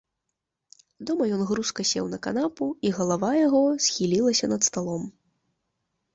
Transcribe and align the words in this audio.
Дома 1.09 1.27
ён 1.35 1.43
грузка 1.49 1.85
сеў 1.89 2.05
на 2.13 2.19
канапу 2.25 2.71
і 2.89 2.93
галава 2.97 3.31
яго 3.45 3.63
схілілася 3.91 4.45
над 4.57 4.61
сталом. 4.71 5.03